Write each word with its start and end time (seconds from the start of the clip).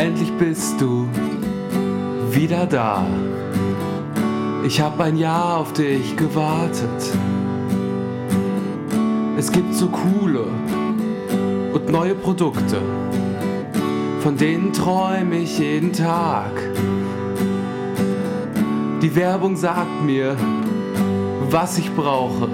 Endlich 0.00 0.32
bist 0.38 0.80
du 0.80 1.06
wieder 2.30 2.64
da. 2.64 3.04
Ich 4.64 4.80
hab 4.80 4.98
ein 4.98 5.18
Jahr 5.18 5.58
auf 5.58 5.74
dich 5.74 6.16
gewartet. 6.16 7.12
Es 9.36 9.52
gibt 9.52 9.74
so 9.74 9.88
coole 9.88 10.46
und 11.74 11.90
neue 11.90 12.14
Produkte, 12.14 12.80
von 14.20 14.38
denen 14.38 14.72
träume 14.72 15.40
ich 15.40 15.58
jeden 15.58 15.92
Tag. 15.92 16.52
Die 19.02 19.14
Werbung 19.14 19.54
sagt 19.54 20.02
mir, 20.02 20.34
was 21.50 21.76
ich 21.76 21.94
brauche. 21.94 22.48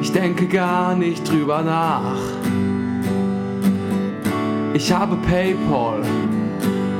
Ich 0.00 0.12
denke 0.12 0.46
gar 0.46 0.96
nicht 0.96 1.30
drüber 1.30 1.60
nach. 1.60 2.45
Ich 4.76 4.92
habe 4.92 5.16
PayPal 5.16 6.02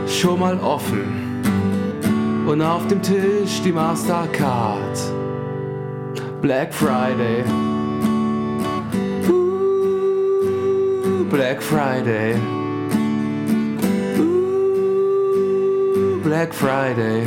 schon 0.08 0.40
mal 0.40 0.58
offen 0.60 1.44
und 2.46 2.62
auf 2.62 2.86
dem 2.86 3.02
Tisch 3.02 3.60
die 3.62 3.70
Mastercard. 3.70 4.98
Black 6.40 6.72
Friday. 6.72 7.44
Ooh, 9.28 11.24
Black 11.28 11.62
Friday. 11.62 12.36
Black 16.24 16.54
Friday. 16.54 17.26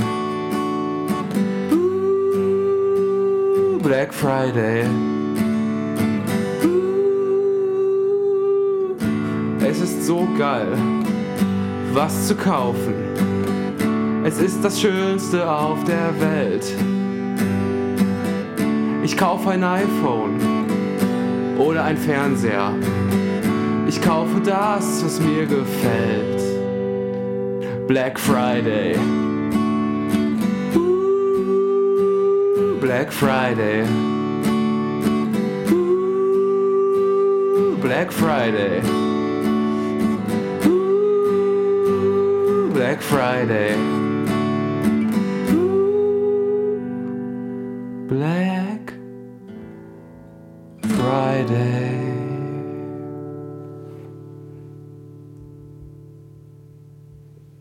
Black 3.83 4.11
Friday. 4.11 5.18
So 10.09 10.27
geil, 10.39 10.75
was 11.93 12.27
zu 12.27 12.33
kaufen. 12.33 12.95
Es 14.23 14.39
ist 14.39 14.65
das 14.65 14.81
Schönste 14.81 15.47
auf 15.47 15.83
der 15.83 16.19
Welt. 16.19 16.65
Ich 19.03 19.15
kaufe 19.15 19.51
ein 19.51 19.63
iPhone 19.63 20.39
oder 21.59 21.83
ein 21.83 21.95
Fernseher. 21.95 22.73
Ich 23.87 24.01
kaufe 24.01 24.41
das, 24.43 25.05
was 25.05 25.19
mir 25.19 25.45
gefällt. 25.45 26.41
Black 27.87 28.19
Friday. 28.19 28.95
Black 32.81 33.13
Friday. 33.13 33.83
Black 37.79 38.11
Friday. 38.11 38.98
Black 42.99 43.07
Friday. 43.07 43.75
Black 48.07 48.93
Friday. 50.97 52.18